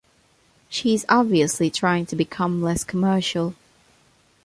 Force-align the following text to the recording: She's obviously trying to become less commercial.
She's 0.67 1.05
obviously 1.09 1.69
trying 1.69 2.07
to 2.07 2.15
become 2.15 2.59
less 2.63 2.83
commercial. 2.83 3.53